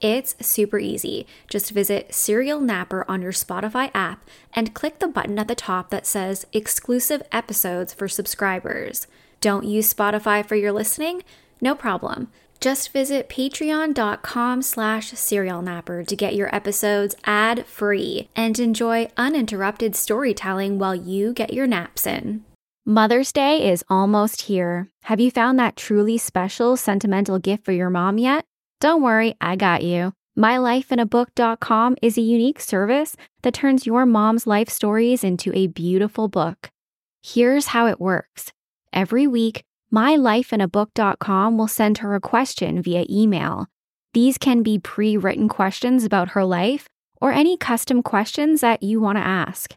[0.00, 1.26] It's super easy.
[1.48, 5.90] Just visit Serial Napper on your Spotify app and click the button at the top
[5.90, 9.06] that says Exclusive Episodes for Subscribers.
[9.40, 11.22] Don't use Spotify for your listening?
[11.60, 12.30] No problem.
[12.60, 20.94] Just visit patreon.com slash serialnapper to get your episodes ad-free and enjoy uninterrupted storytelling while
[20.94, 22.44] you get your naps in.
[22.84, 24.88] Mother's Day is almost here.
[25.04, 28.47] Have you found that truly special sentimental gift for your mom yet?
[28.80, 30.12] Don't worry, I got you.
[30.38, 36.70] MyLifeInABook.com is a unique service that turns your mom's life stories into a beautiful book.
[37.20, 38.52] Here's how it works.
[38.92, 43.66] Every week, MyLifeInABook.com will send her a question via email.
[44.14, 46.86] These can be pre written questions about her life
[47.20, 49.74] or any custom questions that you want to ask.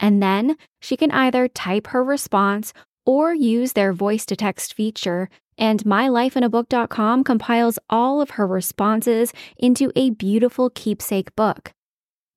[0.00, 2.72] And then she can either type her response
[3.06, 5.28] or use their voice to text feature
[5.60, 11.72] and mylifeinabook.com compiles all of her responses into a beautiful keepsake book.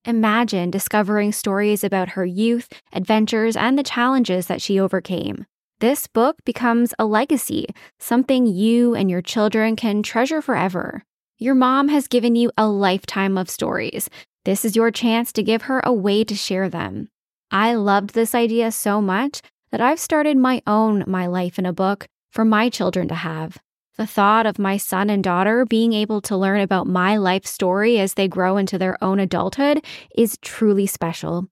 [0.05, 5.45] Imagine discovering stories about her youth, adventures, and the challenges that she overcame.
[5.79, 7.67] This book becomes a legacy,
[7.99, 11.03] something you and your children can treasure forever.
[11.39, 14.09] Your mom has given you a lifetime of stories.
[14.45, 17.07] This is your chance to give her a way to share them.
[17.49, 21.73] I loved this idea so much that I've started my own My Life in a
[21.73, 23.57] Book for my children to have.
[23.95, 27.99] The thought of my son and daughter being able to learn about my life story
[27.99, 31.47] as they grow into their own adulthood is truly special.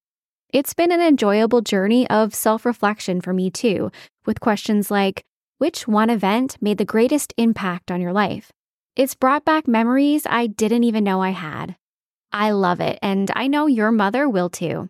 [0.51, 3.91] It's been an enjoyable journey of self reflection for me too,
[4.25, 5.23] with questions like
[5.59, 8.51] which one event made the greatest impact on your life?
[8.95, 11.75] It's brought back memories I didn't even know I had.
[12.33, 14.89] I love it, and I know your mother will too.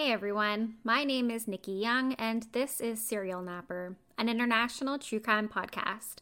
[0.00, 5.20] Hey everyone, my name is Nikki Young, and this is Serial Napper, an international true
[5.20, 6.20] crime podcast.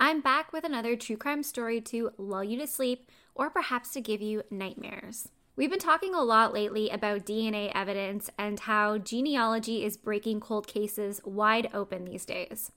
[0.00, 4.00] I'm back with another true crime story to lull you to sleep or perhaps to
[4.00, 5.28] give you nightmares.
[5.54, 10.66] We've been talking a lot lately about DNA evidence and how genealogy is breaking cold
[10.66, 12.72] cases wide open these days.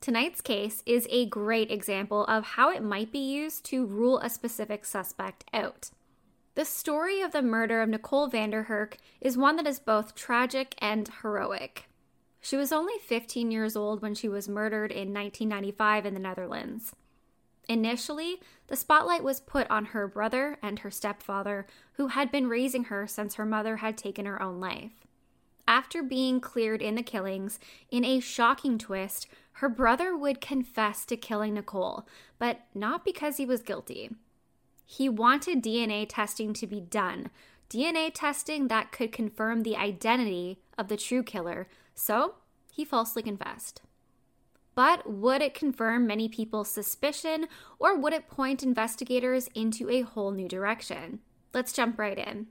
[0.00, 4.30] Tonight's case is a great example of how it might be used to rule a
[4.30, 5.90] specific suspect out.
[6.60, 10.14] The story of the murder of Nicole van den Hurk is one that is both
[10.14, 11.88] tragic and heroic.
[12.38, 16.94] She was only 15 years old when she was murdered in 1995 in the Netherlands.
[17.66, 22.84] Initially, the spotlight was put on her brother and her stepfather, who had been raising
[22.84, 25.06] her since her mother had taken her own life.
[25.66, 27.58] After being cleared in the killings,
[27.90, 32.06] in a shocking twist, her brother would confess to killing Nicole,
[32.38, 34.10] but not because he was guilty.
[34.92, 37.30] He wanted DNA testing to be done,
[37.70, 42.34] DNA testing that could confirm the identity of the true killer, so
[42.72, 43.82] he falsely confessed.
[44.74, 47.46] But would it confirm many people's suspicion,
[47.78, 51.20] or would it point investigators into a whole new direction?
[51.54, 52.48] Let's jump right in.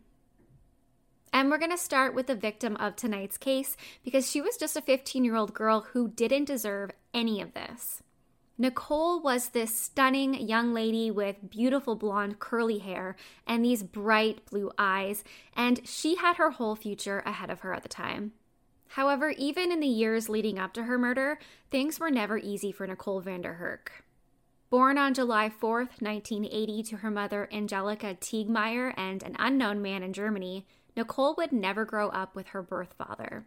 [1.33, 4.77] And we're going to start with the victim of tonight's case because she was just
[4.77, 8.01] a 15 year old girl who didn't deserve any of this.
[8.61, 13.15] Nicole was this stunning young lady with beautiful blonde curly hair
[13.47, 15.23] and these bright blue eyes,
[15.55, 18.33] and she had her whole future ahead of her at the time.
[18.89, 21.39] However, even in the years leading up to her murder,
[21.71, 24.03] things were never easy for Nicole van den Hurk.
[24.69, 30.11] Born on July 4th, 1980, to her mother Angelica Teigmeyer and an unknown man in
[30.11, 30.65] Germany,
[30.97, 33.45] Nicole would never grow up with her birth father.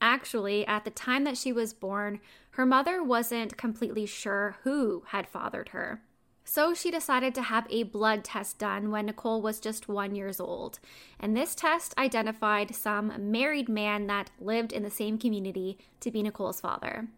[0.00, 2.20] Actually, at the time that she was born,
[2.52, 6.02] her mother wasn't completely sure who had fathered her.
[6.44, 10.40] So she decided to have a blood test done when Nicole was just one years
[10.40, 10.80] old.
[11.20, 16.22] And this test identified some married man that lived in the same community to be
[16.22, 17.08] Nicole's father.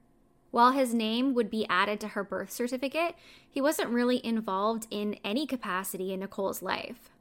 [0.51, 3.15] While his name would be added to her birth certificate,
[3.49, 7.12] he wasn't really involved in any capacity in Nicole's life.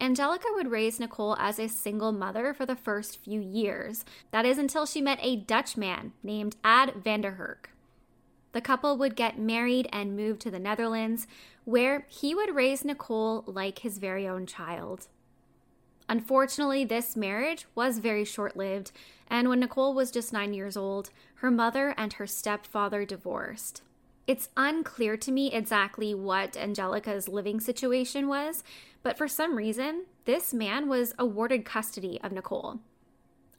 [0.00, 4.04] Angelica would raise Nicole as a single mother for the first few years.
[4.30, 7.70] That is until she met a Dutch man named Ad van den Hurk.
[8.52, 11.26] The couple would get married and move to the Netherlands,
[11.64, 15.06] where he would raise Nicole like his very own child.
[16.08, 18.90] Unfortunately, this marriage was very short lived,
[19.28, 23.82] and when Nicole was just nine years old, her mother and her stepfather divorced.
[24.26, 28.64] It's unclear to me exactly what Angelica's living situation was,
[29.02, 32.80] but for some reason, this man was awarded custody of Nicole.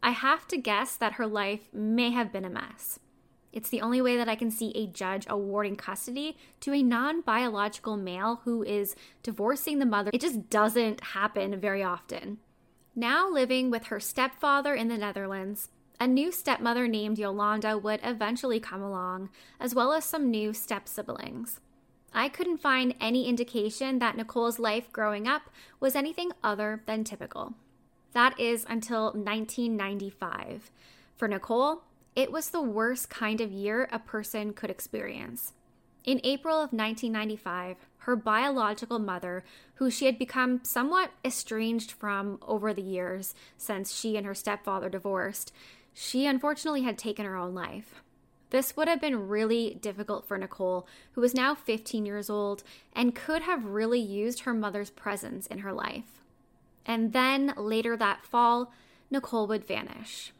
[0.03, 2.99] I have to guess that her life may have been a mess.
[3.53, 7.21] It's the only way that I can see a judge awarding custody to a non
[7.21, 10.11] biological male who is divorcing the mother.
[10.13, 12.37] It just doesn't happen very often.
[12.95, 18.59] Now living with her stepfather in the Netherlands, a new stepmother named Yolanda would eventually
[18.59, 19.29] come along,
[19.59, 21.59] as well as some new step siblings.
[22.13, 25.43] I couldn't find any indication that Nicole's life growing up
[25.79, 27.53] was anything other than typical.
[28.13, 30.71] That is until 1995.
[31.15, 31.83] For Nicole,
[32.15, 35.53] it was the worst kind of year a person could experience.
[36.03, 39.43] In April of 1995, her biological mother,
[39.75, 44.89] who she had become somewhat estranged from over the years since she and her stepfather
[44.89, 45.53] divorced,
[45.93, 48.01] she unfortunately had taken her own life.
[48.51, 52.63] This would have been really difficult for Nicole, who was now 15 years old
[52.93, 56.21] and could have really used her mother's presence in her life.
[56.85, 58.73] And then later that fall,
[59.09, 60.33] Nicole would vanish.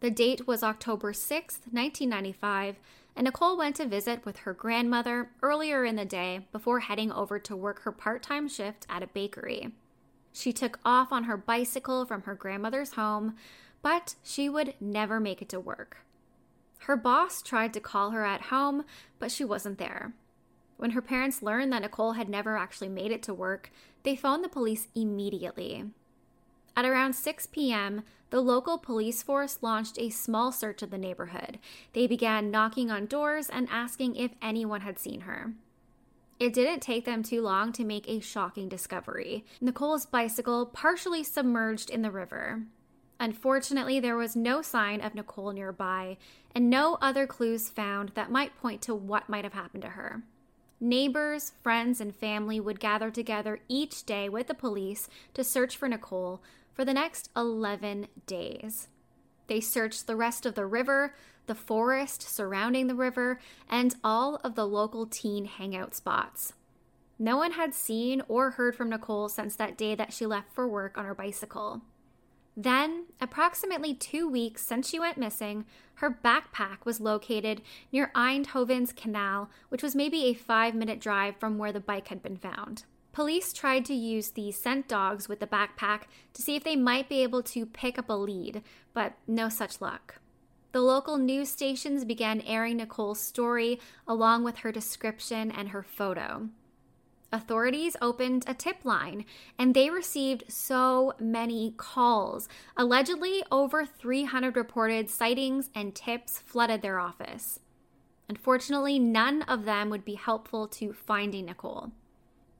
[0.00, 2.76] The date was October 6, 1995,
[3.16, 7.38] and Nicole went to visit with her grandmother earlier in the day before heading over
[7.38, 9.72] to work her part time shift at a bakery.
[10.34, 13.36] She took off on her bicycle from her grandmother's home,
[13.80, 16.05] but she would never make it to work.
[16.86, 18.84] Her boss tried to call her at home,
[19.18, 20.12] but she wasn't there.
[20.76, 23.72] When her parents learned that Nicole had never actually made it to work,
[24.04, 25.86] they phoned the police immediately.
[26.76, 31.58] At around 6 p.m., the local police force launched a small search of the neighborhood.
[31.92, 35.54] They began knocking on doors and asking if anyone had seen her.
[36.38, 41.90] It didn't take them too long to make a shocking discovery Nicole's bicycle partially submerged
[41.90, 42.62] in the river.
[43.18, 46.18] Unfortunately, there was no sign of Nicole nearby,
[46.54, 50.22] and no other clues found that might point to what might have happened to her.
[50.78, 55.88] Neighbors, friends, and family would gather together each day with the police to search for
[55.88, 56.42] Nicole
[56.74, 58.88] for the next 11 days.
[59.46, 61.14] They searched the rest of the river,
[61.46, 63.40] the forest surrounding the river,
[63.70, 66.52] and all of the local teen hangout spots.
[67.18, 70.68] No one had seen or heard from Nicole since that day that she left for
[70.68, 71.80] work on her bicycle.
[72.56, 75.66] Then, approximately two weeks since she went missing,
[75.96, 77.60] her backpack was located
[77.92, 82.22] near Eindhoven's canal, which was maybe a five minute drive from where the bike had
[82.22, 82.84] been found.
[83.12, 86.02] Police tried to use the scent dogs with the backpack
[86.34, 88.62] to see if they might be able to pick up a lead,
[88.94, 90.16] but no such luck.
[90.72, 96.50] The local news stations began airing Nicole's story along with her description and her photo.
[97.32, 99.24] Authorities opened a tip line
[99.58, 102.48] and they received so many calls.
[102.76, 107.60] Allegedly, over 300 reported sightings and tips flooded their office.
[108.28, 111.92] Unfortunately, none of them would be helpful to finding Nicole.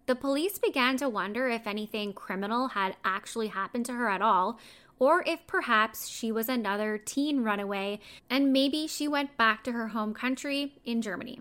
[0.06, 4.58] The police began to wonder if anything criminal had actually happened to her at all,
[4.98, 7.98] or if perhaps she was another teen runaway
[8.30, 11.40] and maybe she went back to her home country in Germany.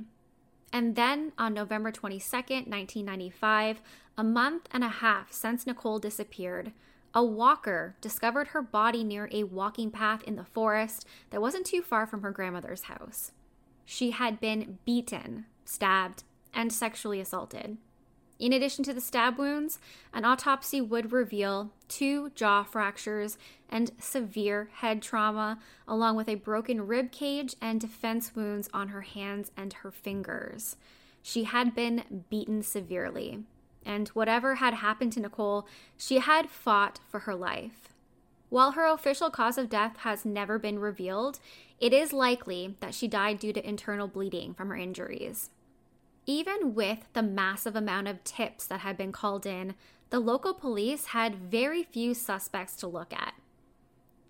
[0.76, 3.82] And then on November 22nd, 1995,
[4.18, 6.74] a month and a half since Nicole disappeared,
[7.14, 11.82] a walker discovered her body near a walking path in the forest that wasn't too
[11.82, 13.32] far from her grandmother's house.
[13.86, 17.78] She had been beaten, stabbed, and sexually assaulted.
[18.38, 19.80] In addition to the stab wounds,
[20.14, 23.38] an autopsy would reveal two jaw fractures
[23.70, 29.02] and severe head trauma, along with a broken rib cage and defense wounds on her
[29.02, 30.76] hands and her fingers.
[31.22, 33.44] She had been beaten severely,
[33.86, 35.66] and whatever had happened to Nicole,
[35.96, 37.90] she had fought for her life.
[38.50, 41.40] While her official cause of death has never been revealed,
[41.80, 45.50] it is likely that she died due to internal bleeding from her injuries.
[46.26, 49.76] Even with the massive amount of tips that had been called in,
[50.10, 53.34] the local police had very few suspects to look at.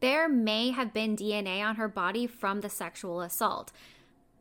[0.02, 3.72] There may have been DNA on her body from the sexual assault,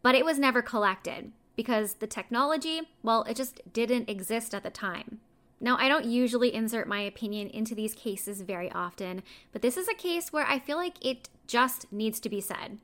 [0.03, 4.71] but it was never collected because the technology, well, it just didn't exist at the
[4.71, 5.21] time.
[5.61, 9.89] Now, I don't usually insert my opinion into these cases very often, but this is
[9.89, 12.79] a case where I feel like it just needs to be said.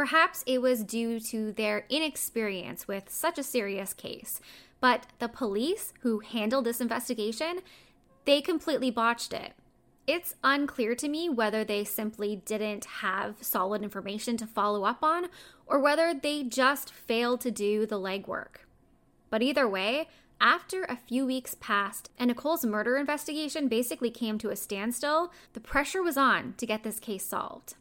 [0.00, 4.40] Perhaps it was due to their inexperience with such a serious case,
[4.80, 7.60] but the police who handled this investigation,
[8.24, 9.52] they completely botched it.
[10.06, 15.26] It's unclear to me whether they simply didn't have solid information to follow up on
[15.66, 18.64] or whether they just failed to do the legwork.
[19.28, 20.08] But either way,
[20.40, 25.60] after a few weeks passed and Nicole's murder investigation basically came to a standstill, the
[25.60, 27.74] pressure was on to get this case solved.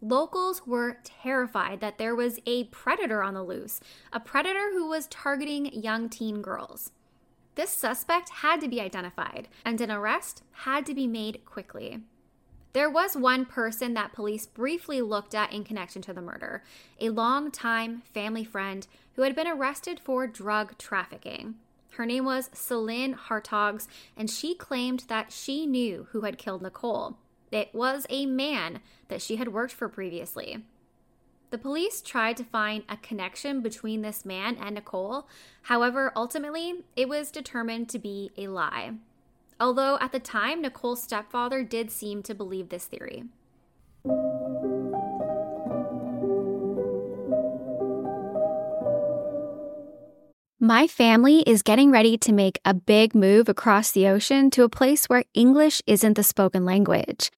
[0.00, 3.80] Locals were terrified that there was a predator on the loose,
[4.12, 6.92] a predator who was targeting young teen girls.
[7.56, 12.00] This suspect had to be identified, and an arrest had to be made quickly.
[12.74, 16.62] There was one person that police briefly looked at in connection to the murder
[17.00, 21.56] a long-time family friend who had been arrested for drug trafficking.
[21.92, 27.16] Her name was Celine Hartogs, and she claimed that she knew who had killed Nicole.
[27.50, 30.64] It was a man that she had worked for previously.
[31.50, 35.26] The police tried to find a connection between this man and Nicole.
[35.62, 38.92] However, ultimately, it was determined to be a lie.
[39.58, 43.24] Although at the time, Nicole's stepfather did seem to believe this theory.
[50.60, 54.68] My family is getting ready to make a big move across the ocean to a
[54.68, 57.30] place where English isn't the spoken language.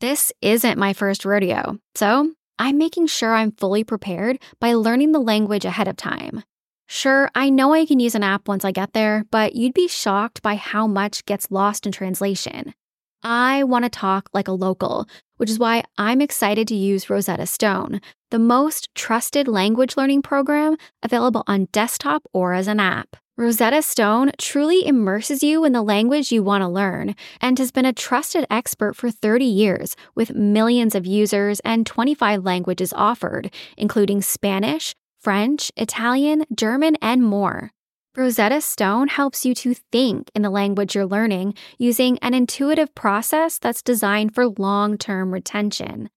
[0.00, 5.18] This isn't my first rodeo, so I'm making sure I'm fully prepared by learning the
[5.18, 6.42] language ahead of time.
[6.86, 9.88] Sure, I know I can use an app once I get there, but you'd be
[9.88, 12.74] shocked by how much gets lost in translation.
[13.22, 17.46] I want to talk like a local, which is why I'm excited to use Rosetta
[17.46, 23.16] Stone, the most trusted language learning program available on desktop or as an app.
[23.38, 27.84] Rosetta Stone truly immerses you in the language you want to learn and has been
[27.84, 34.22] a trusted expert for 30 years with millions of users and 25 languages offered, including
[34.22, 37.72] Spanish, French, Italian, German, and more.
[38.16, 43.58] Rosetta Stone helps you to think in the language you're learning using an intuitive process
[43.58, 46.08] that's designed for long term retention.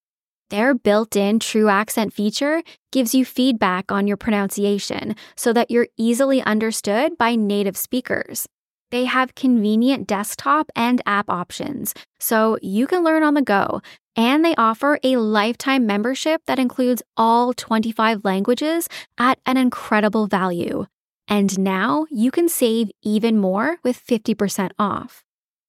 [0.50, 5.86] Their built in true accent feature gives you feedback on your pronunciation so that you're
[5.96, 8.48] easily understood by native speakers.
[8.90, 13.80] They have convenient desktop and app options, so you can learn on the go.
[14.16, 18.88] And they offer a lifetime membership that includes all 25 languages
[19.18, 20.86] at an incredible value.
[21.28, 25.22] And now you can save even more with 50% off.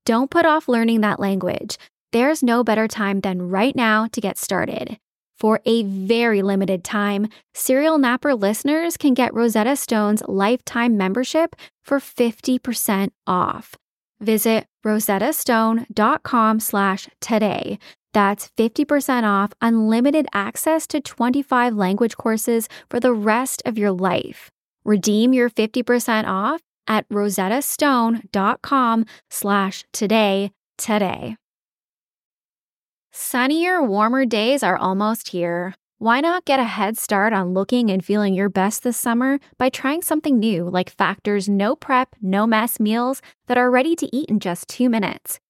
[0.07, 1.77] Don't put off learning that language.
[2.11, 4.97] There's no better time than right now to get started.
[5.39, 11.99] For a very limited time, Serial Napper listeners can get Rosetta Stone's lifetime membership for
[11.99, 13.75] 50% off.
[14.19, 17.79] Visit rosettastone.com slash today.
[18.13, 24.51] That's 50% off unlimited access to 25 language courses for the rest of your life.
[24.83, 31.35] Redeem your 50% off at rosettastone.com slash today today.
[33.13, 35.75] Sunnier, warmer days are almost here.
[35.97, 39.67] Why not get a head start on looking and feeling your best this summer by
[39.67, 44.29] trying something new like Factor's no prep, no mess meals that are ready to eat
[44.29, 45.41] in just two minutes?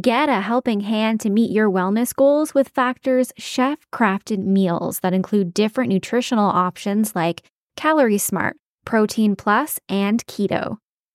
[0.00, 5.12] Get a helping hand to meet your wellness goals with Factor's chef crafted meals that
[5.12, 7.42] include different nutritional options like
[7.76, 10.78] Calorie Smart, Protein Plus, and Keto.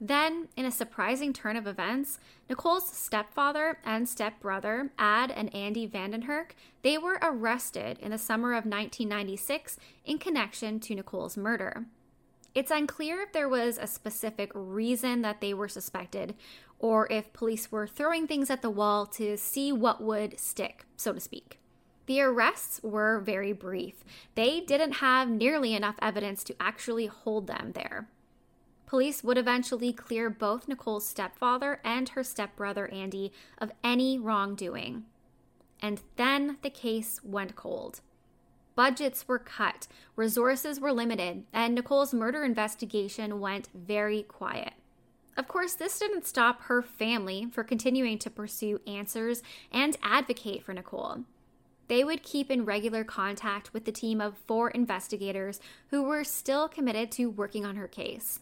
[0.00, 6.12] Then, in a surprising turn of events, Nicole's stepfather and stepbrother, Ad and Andy van
[6.12, 11.86] den Hurk, they were arrested in the summer of 1996 in connection to Nicole's murder.
[12.54, 16.34] It's unclear if there was a specific reason that they were suspected
[16.78, 21.12] or if police were throwing things at the wall to see what would stick, so
[21.12, 21.58] to speak.
[22.06, 24.04] The arrests were very brief.
[24.34, 28.08] They didn't have nearly enough evidence to actually hold them there.
[28.88, 35.04] Police would eventually clear both Nicole's stepfather and her stepbrother Andy of any wrongdoing.
[35.82, 38.00] And then the case went cold.
[38.74, 44.72] Budgets were cut, resources were limited, and Nicole's murder investigation went very quiet.
[45.36, 50.72] Of course, this didn't stop her family for continuing to pursue answers and advocate for
[50.72, 51.24] Nicole.
[51.88, 56.68] They would keep in regular contact with the team of four investigators who were still
[56.68, 58.40] committed to working on her case.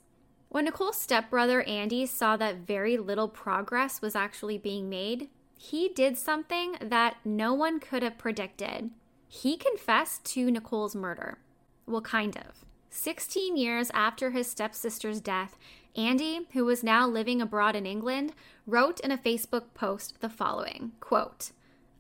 [0.57, 6.17] When Nicole's stepbrother Andy saw that very little progress was actually being made, he did
[6.17, 8.89] something that no one could have predicted.
[9.29, 11.37] He confessed to Nicole's murder.
[11.85, 12.65] Well, kind of.
[12.89, 15.59] 16 years after his stepsister's death,
[15.95, 18.33] Andy, who was now living abroad in England,
[18.67, 21.51] wrote in a Facebook post the following quote,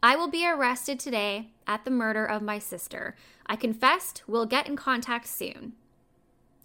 [0.02, 3.16] I will be arrested today at the murder of my sister.
[3.44, 5.74] I confessed, we'll get in contact soon.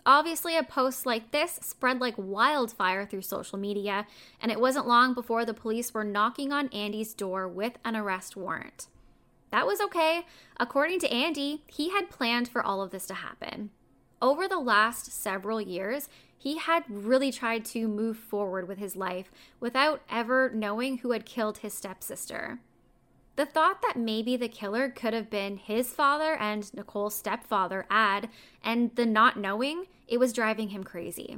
[0.06, 4.08] Obviously, a post like this spread like wildfire through social media,
[4.42, 8.36] and it wasn't long before the police were knocking on Andy's door with an arrest
[8.36, 8.88] warrant.
[9.52, 10.26] That was okay.
[10.58, 13.70] According to Andy, he had planned for all of this to happen.
[14.22, 19.32] Over the last several years, he had really tried to move forward with his life
[19.60, 22.60] without ever knowing who had killed his stepsister.
[23.36, 28.30] The thought that maybe the killer could have been his father and Nicole's stepfather, Ad,
[28.64, 31.38] and the not knowing, it was driving him crazy.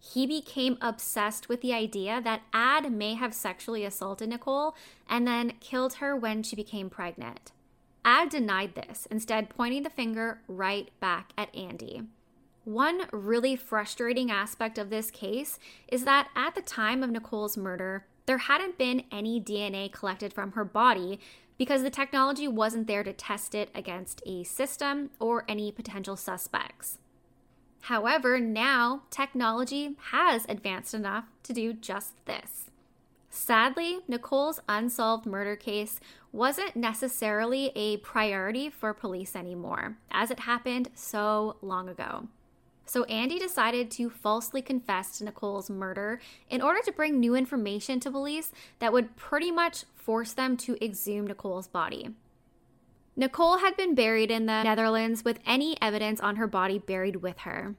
[0.00, 4.76] He became obsessed with the idea that Ad may have sexually assaulted Nicole
[5.08, 7.50] and then killed her when she became pregnant.
[8.04, 12.02] Ad denied this, instead, pointing the finger right back at Andy.
[12.64, 18.06] One really frustrating aspect of this case is that at the time of Nicole's murder,
[18.28, 21.18] there hadn't been any DNA collected from her body
[21.56, 26.98] because the technology wasn't there to test it against a system or any potential suspects.
[27.80, 32.70] However, now technology has advanced enough to do just this.
[33.30, 35.98] Sadly, Nicole's unsolved murder case
[36.30, 42.28] wasn't necessarily a priority for police anymore, as it happened so long ago.
[42.88, 48.00] So Andy decided to falsely confess to Nicole's murder in order to bring new information
[48.00, 52.14] to police that would pretty much force them to exhume Nicole's body.
[53.14, 57.40] Nicole had been buried in the Netherlands with any evidence on her body buried with
[57.40, 57.74] her.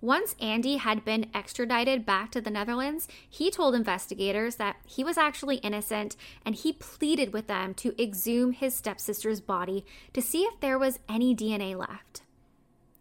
[0.00, 5.18] Once Andy had been extradited back to the Netherlands, he told investigators that he was
[5.18, 6.16] actually innocent
[6.46, 11.00] and he pleaded with them to exhume his stepsister's body to see if there was
[11.06, 12.22] any DNA left.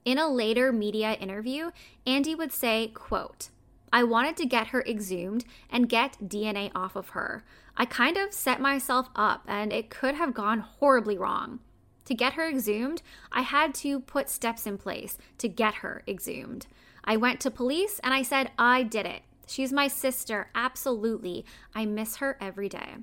[0.03, 1.71] In a later media interview,
[2.07, 3.49] Andy would say, quote,
[3.93, 7.43] I wanted to get her exhumed and get DNA off of her.
[7.77, 11.59] I kind of set myself up and it could have gone horribly wrong.
[12.05, 16.67] To get her exhumed, I had to put steps in place to get her exhumed.
[17.03, 19.21] I went to police and I said, I did it.
[19.45, 21.45] She's my sister, absolutely.
[21.75, 22.95] I miss her every day.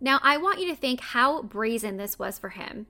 [0.00, 2.86] Now, I want you to think how brazen this was for him.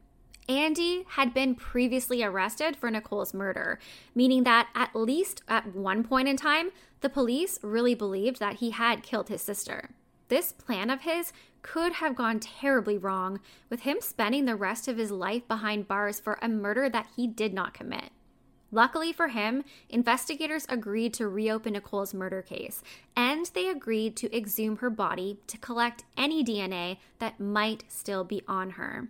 [0.48, 3.78] Andy had been previously arrested for Nicole's murder,
[4.14, 8.70] meaning that at least at one point in time, the police really believed that he
[8.70, 9.90] had killed his sister.
[10.28, 14.96] This plan of his could have gone terribly wrong, with him spending the rest of
[14.96, 18.10] his life behind bars for a murder that he did not commit.
[18.72, 22.82] Luckily for him, investigators agreed to reopen Nicole's murder case,
[23.16, 28.42] and they agreed to exhume her body to collect any DNA that might still be
[28.46, 29.08] on her.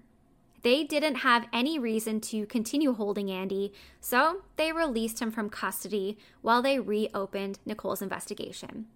[0.63, 6.19] They didn't have any reason to continue holding Andy, so they released him from custody
[6.43, 8.87] while they reopened Nicole's investigation.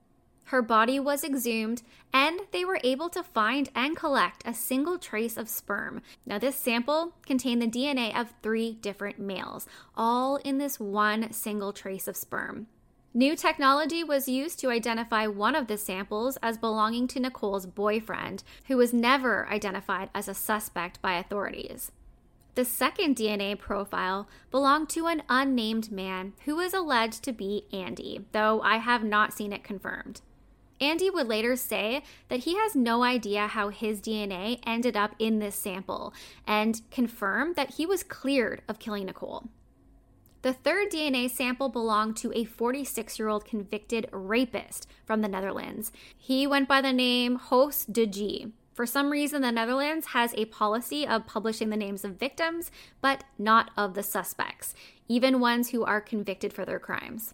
[0.48, 5.38] Her body was exhumed, and they were able to find and collect a single trace
[5.38, 6.02] of sperm.
[6.26, 11.72] Now, this sample contained the DNA of three different males, all in this one single
[11.72, 12.66] trace of sperm.
[13.16, 18.42] New technology was used to identify one of the samples as belonging to Nicole's boyfriend,
[18.66, 21.92] who was never identified as a suspect by authorities.
[22.56, 28.24] The second DNA profile belonged to an unnamed man who was alleged to be Andy,
[28.32, 30.20] though I have not seen it confirmed.
[30.80, 35.38] Andy would later say that he has no idea how his DNA ended up in
[35.38, 36.12] this sample
[36.48, 39.44] and confirm that he was cleared of killing Nicole.
[40.44, 45.90] The third DNA sample belonged to a 46 year old convicted rapist from the Netherlands.
[46.18, 48.52] He went by the name Jos de G.
[48.74, 53.24] For some reason, the Netherlands has a policy of publishing the names of victims, but
[53.38, 54.74] not of the suspects,
[55.08, 57.32] even ones who are convicted for their crimes.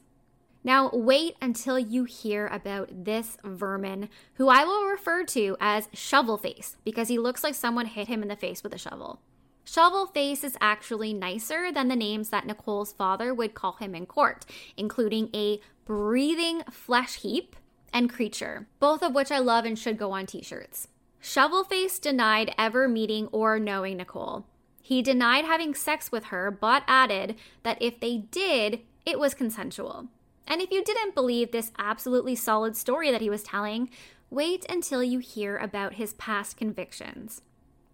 [0.63, 6.39] Now, wait until you hear about this vermin, who I will refer to as Shovel
[6.39, 9.21] Face because he looks like someone hit him in the face with a shovel.
[9.65, 14.07] Shovel Face is actually nicer than the names that Nicole's father would call him in
[14.07, 14.45] court,
[14.77, 17.57] including a breathing flesh heap
[17.93, 20.89] and creature, both of which I love and should go on t shirts.
[21.21, 24.47] Shovel Face denied ever meeting or knowing Nicole.
[24.83, 30.09] He denied having sex with her, but added that if they did, it was consensual.
[30.49, 33.91] And if you didn't believe this absolutely solid story that he was telling,
[34.31, 37.43] wait until you hear about his past convictions.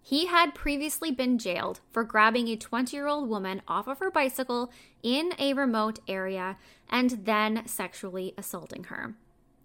[0.09, 4.09] He had previously been jailed for grabbing a 20 year old woman off of her
[4.09, 4.71] bicycle
[5.03, 9.17] in a remote area and then sexually assaulting her.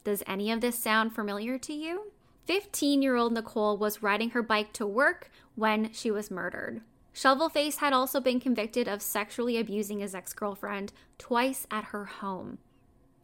[0.04, 2.12] Does any of this sound familiar to you?
[2.48, 6.82] 15 year old Nicole was riding her bike to work when she was murdered.
[7.14, 12.58] Shovelface had also been convicted of sexually abusing his ex girlfriend twice at her home.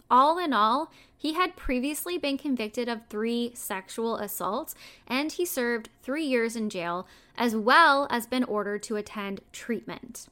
[0.09, 4.75] All in all, he had previously been convicted of three sexual assaults
[5.07, 10.27] and he served three years in jail, as well as been ordered to attend treatment.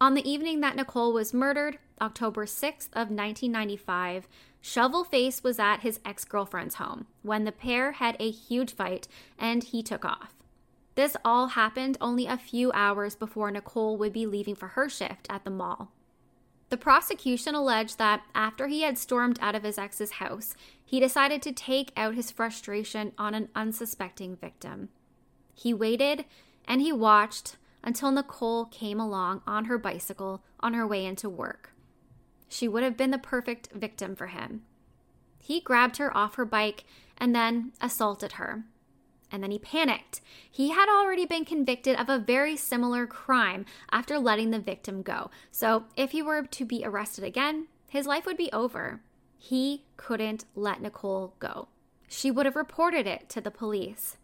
[0.00, 4.28] On the evening that Nicole was murdered, October 6th of 1995,
[4.62, 9.82] Shovelface was at his ex-girlfriend's home when the pair had a huge fight and he
[9.82, 10.34] took off.
[10.94, 15.26] This all happened only a few hours before Nicole would be leaving for her shift
[15.30, 15.92] at the mall.
[16.70, 20.54] The prosecution alleged that after he had stormed out of his ex's house,
[20.84, 24.88] he decided to take out his frustration on an unsuspecting victim.
[25.52, 26.24] He waited
[26.66, 31.72] and he watched until Nicole came along on her bicycle on her way into work.
[32.48, 34.62] She would have been the perfect victim for him.
[35.38, 36.84] He grabbed her off her bike
[37.18, 38.64] and then assaulted her
[39.30, 40.20] and then he panicked.
[40.50, 45.30] He had already been convicted of a very similar crime after letting the victim go.
[45.50, 49.00] So, if he were to be arrested again, his life would be over.
[49.36, 51.68] He couldn't let Nicole go.
[52.08, 54.16] She would have reported it to the police.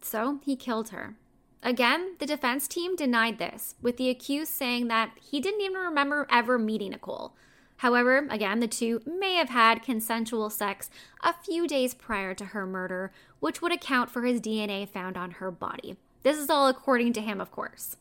[0.00, 1.16] So, he killed her.
[1.62, 6.26] Again, the defense team denied this, with the accused saying that he didn't even remember
[6.30, 7.34] ever meeting Nicole.
[7.80, 10.90] However, again, the two may have had consensual sex
[11.22, 15.30] a few days prior to her murder, which would account for his DNA found on
[15.30, 15.96] her body.
[16.22, 17.96] This is all according to him, of course.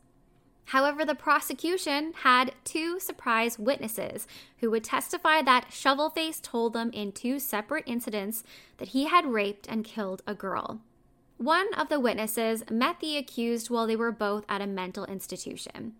[0.65, 7.13] However, the prosecution had two surprise witnesses who would testify that Shovelface told them in
[7.13, 8.43] two separate incidents
[8.79, 10.81] that he had raped and killed a girl.
[11.37, 15.93] One of the witnesses met the accused while they were both at a mental institution.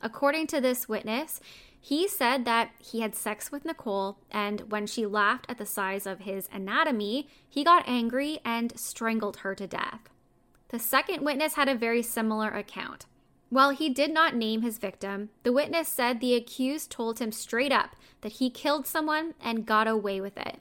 [0.00, 1.40] According to this witness,
[1.84, 6.06] he said that he had sex with Nicole, and when she laughed at the size
[6.06, 10.00] of his anatomy, he got angry and strangled her to death.
[10.68, 13.04] The second witness had a very similar account.
[13.50, 17.70] While he did not name his victim, the witness said the accused told him straight
[17.70, 20.60] up that he killed someone and got away with it.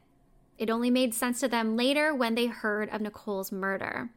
[0.57, 4.09] It only made sense to them later when they heard of Nicole's murder.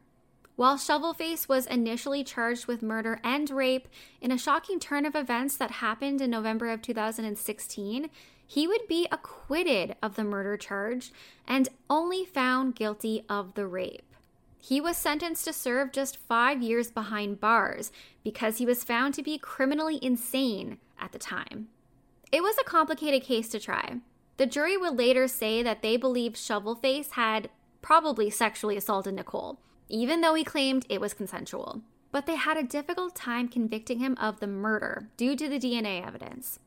[0.57, 3.87] While Shovelface was initially charged with murder and rape,
[4.19, 8.09] in a shocking turn of events that happened in November of 2016,
[8.43, 11.11] he would be acquitted of the murder charge
[11.47, 14.15] and only found guilty of the rape.
[14.59, 17.91] He was sentenced to serve just five years behind bars
[18.23, 21.67] because he was found to be criminally insane at the time.
[22.31, 23.97] It was a complicated case to try.
[24.37, 27.51] The jury would later say that they believed Shovelface had
[27.83, 31.81] probably sexually assaulted Nicole, even though he claimed it was consensual.
[32.11, 36.05] But they had a difficult time convicting him of the murder due to the DNA
[36.05, 36.59] evidence.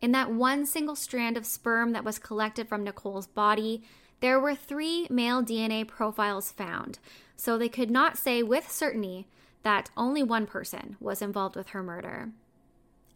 [0.00, 3.82] In that one single strand of sperm that was collected from Nicole's body,
[4.20, 6.98] there were three male DNA profiles found,
[7.36, 9.26] so they could not say with certainty
[9.62, 12.30] that only one person was involved with her murder.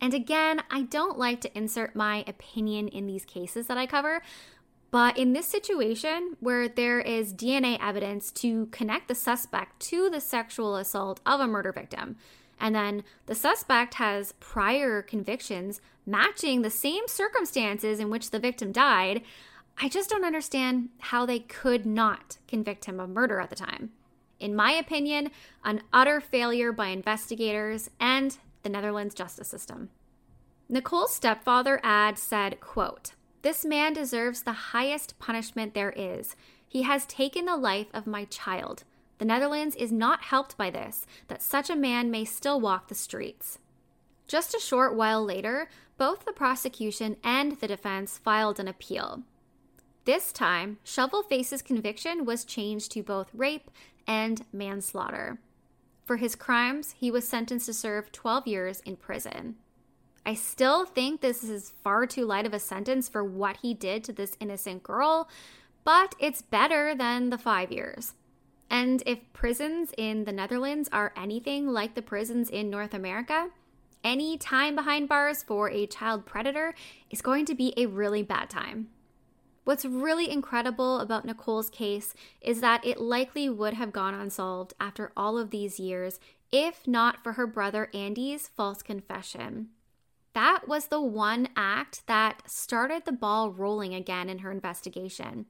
[0.01, 4.23] And again, I don't like to insert my opinion in these cases that I cover,
[4.91, 10.21] but in this situation, where there is DNA evidence to connect the suspect to the
[10.21, 12.17] sexual assault of a murder victim,
[12.59, 18.73] and then the suspect has prior convictions matching the same circumstances in which the victim
[18.73, 19.23] died,
[19.79, 23.91] I just don't understand how they could not convict him of murder at the time.
[24.39, 25.31] In my opinion,
[25.65, 29.91] an utter failure by investigators and the Netherlands justice system.
[30.69, 33.13] Nicole's stepfather ad said, quote,
[33.47, 36.35] this man deserves the highest punishment there is.
[36.67, 38.83] He has taken the life of my child.
[39.19, 42.97] The Netherlands is not helped by this, that such a man may still walk the
[42.97, 43.61] streets.
[44.27, 49.23] Just a short while later, both the prosecution and the defense filed an appeal.
[50.07, 53.71] This time, Shovelface's conviction was changed to both rape
[54.09, 55.39] and manslaughter.
[56.05, 59.55] For his crimes, he was sentenced to serve 12 years in prison.
[60.27, 64.03] I still think this is far too light of a sentence for what he did
[64.05, 65.29] to this innocent girl,
[65.85, 68.15] but it's better than the five years.
[68.69, 73.51] And if prisons in the Netherlands are anything like the prisons in North America,
[74.03, 76.75] any time behind bars for a child predator
[77.09, 78.89] is going to be a really bad time.
[79.63, 85.13] What's really incredible about Nicole's case is that it likely would have gone unsolved after
[85.17, 86.19] all of these years
[86.51, 89.69] if not for her brother Andy's false confession.
[90.37, 95.47] That was the one act that started the ball rolling again in her investigation.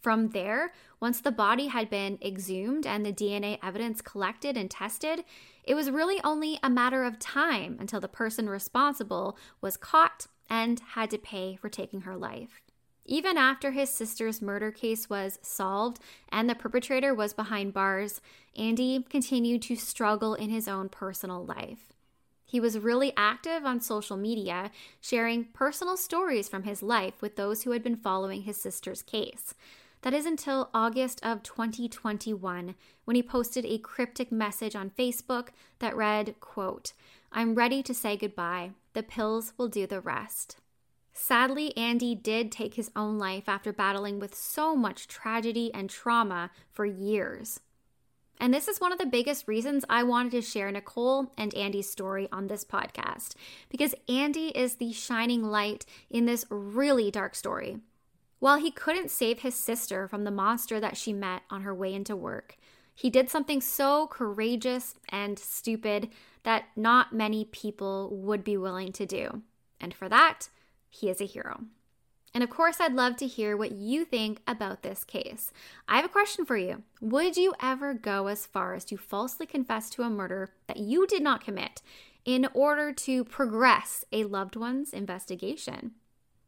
[0.00, 5.24] From there, once the body had been exhumed and the DNA evidence collected and tested,
[5.64, 10.78] it was really only a matter of time until the person responsible was caught and
[10.94, 12.60] had to pay for taking her life.
[13.06, 18.20] Even after his sister's murder case was solved and the perpetrator was behind bars,
[18.56, 21.94] Andy continued to struggle in his own personal life.
[22.50, 27.62] He was really active on social media, sharing personal stories from his life with those
[27.62, 29.54] who had been following his sister's case.
[30.02, 35.94] That is until August of 2021 when he posted a cryptic message on Facebook that
[35.94, 36.92] read, quote,
[37.30, 38.72] "I'm ready to say goodbye.
[38.94, 40.56] The pills will do the rest."
[41.12, 46.50] Sadly, Andy did take his own life after battling with so much tragedy and trauma
[46.72, 47.60] for years.
[48.42, 51.90] And this is one of the biggest reasons I wanted to share Nicole and Andy's
[51.90, 53.34] story on this podcast,
[53.68, 57.76] because Andy is the shining light in this really dark story.
[58.38, 61.92] While he couldn't save his sister from the monster that she met on her way
[61.92, 62.56] into work,
[62.94, 66.08] he did something so courageous and stupid
[66.42, 69.42] that not many people would be willing to do.
[69.78, 70.48] And for that,
[70.88, 71.60] he is a hero.
[72.32, 75.50] And of course, I'd love to hear what you think about this case.
[75.88, 76.84] I have a question for you.
[77.00, 81.06] Would you ever go as far as to falsely confess to a murder that you
[81.06, 81.82] did not commit
[82.24, 85.92] in order to progress a loved one's investigation?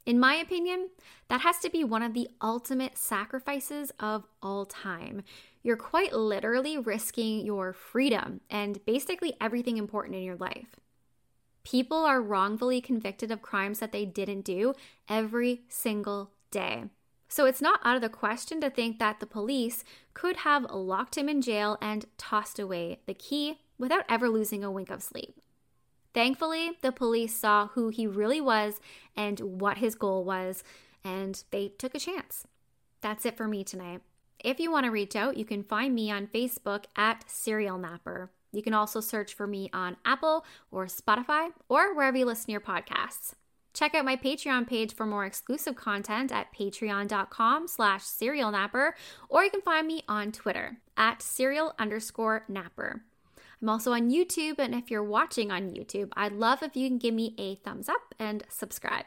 [0.04, 0.90] In my opinion,
[1.28, 5.22] that has to be one of the ultimate sacrifices of all time.
[5.62, 10.76] You're quite literally risking your freedom and basically everything important in your life.
[11.64, 14.74] People are wrongfully convicted of crimes that they didn't do
[15.08, 16.84] every single day.
[17.28, 21.16] So it's not out of the question to think that the police could have locked
[21.16, 25.40] him in jail and tossed away the key without ever losing a wink of sleep.
[26.12, 28.80] Thankfully, the police saw who he really was
[29.16, 30.62] and what his goal was,
[31.02, 32.46] and they took a chance.
[33.00, 34.02] That's it for me tonight.
[34.38, 38.30] If you want to reach out, you can find me on Facebook at Serial Napper.
[38.52, 42.52] You can also search for me on Apple or Spotify or wherever you listen to
[42.52, 43.34] your podcasts.
[43.74, 48.92] Check out my Patreon page for more exclusive content at patreon.com slash serialnapper,
[49.30, 53.02] or you can find me on Twitter at serial underscore napper.
[53.62, 56.98] I'm also on YouTube, and if you're watching on YouTube, I'd love if you can
[56.98, 59.06] give me a thumbs up and subscribe.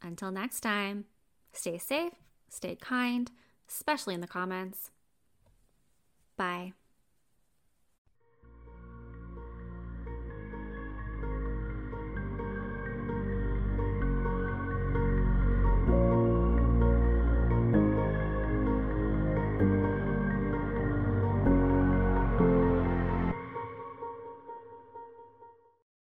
[0.00, 1.04] Until next time,
[1.52, 2.12] stay safe,
[2.48, 3.30] stay kind,
[3.68, 4.90] especially in the comments.
[6.36, 6.72] Bye.